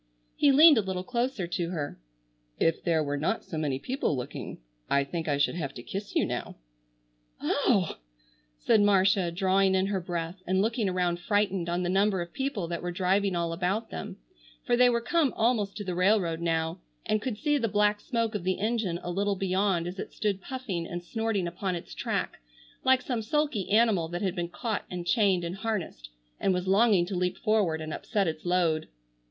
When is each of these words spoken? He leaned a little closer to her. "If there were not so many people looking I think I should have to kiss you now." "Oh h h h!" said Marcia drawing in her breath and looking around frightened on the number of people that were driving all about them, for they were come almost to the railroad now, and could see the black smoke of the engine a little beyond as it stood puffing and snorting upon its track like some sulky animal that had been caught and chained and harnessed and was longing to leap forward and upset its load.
He 0.35 0.51
leaned 0.51 0.79
a 0.79 0.81
little 0.81 1.03
closer 1.03 1.45
to 1.45 1.69
her. 1.69 1.99
"If 2.57 2.83
there 2.83 3.03
were 3.03 3.17
not 3.17 3.43
so 3.45 3.55
many 3.55 3.77
people 3.77 4.17
looking 4.17 4.57
I 4.89 5.03
think 5.03 5.27
I 5.27 5.37
should 5.37 5.53
have 5.53 5.75
to 5.75 5.83
kiss 5.83 6.15
you 6.15 6.25
now." 6.25 6.55
"Oh 7.39 7.83
h 7.83 7.85
h 7.85 7.91
h!" 7.91 8.01
said 8.57 8.81
Marcia 8.81 9.29
drawing 9.29 9.75
in 9.75 9.85
her 9.85 10.01
breath 10.01 10.41
and 10.47 10.59
looking 10.59 10.89
around 10.89 11.19
frightened 11.19 11.69
on 11.69 11.83
the 11.83 11.87
number 11.89 12.19
of 12.19 12.33
people 12.33 12.67
that 12.67 12.81
were 12.81 12.91
driving 12.91 13.35
all 13.35 13.53
about 13.53 13.91
them, 13.91 14.17
for 14.65 14.75
they 14.75 14.89
were 14.89 15.01
come 15.01 15.33
almost 15.37 15.77
to 15.77 15.83
the 15.83 15.93
railroad 15.93 16.39
now, 16.41 16.79
and 17.05 17.21
could 17.21 17.37
see 17.37 17.59
the 17.59 17.67
black 17.67 17.99
smoke 18.01 18.33
of 18.33 18.43
the 18.43 18.57
engine 18.59 18.99
a 19.03 19.11
little 19.11 19.35
beyond 19.35 19.85
as 19.85 19.99
it 19.99 20.13
stood 20.13 20.41
puffing 20.41 20.87
and 20.87 21.03
snorting 21.03 21.45
upon 21.45 21.75
its 21.75 21.93
track 21.93 22.39
like 22.83 23.03
some 23.03 23.21
sulky 23.21 23.69
animal 23.69 24.07
that 24.07 24.23
had 24.23 24.33
been 24.35 24.49
caught 24.49 24.83
and 24.89 25.05
chained 25.05 25.43
and 25.43 25.57
harnessed 25.57 26.09
and 26.39 26.55
was 26.55 26.67
longing 26.67 27.05
to 27.05 27.13
leap 27.15 27.37
forward 27.37 27.79
and 27.79 27.93
upset 27.93 28.27
its 28.27 28.45
load. 28.47 28.87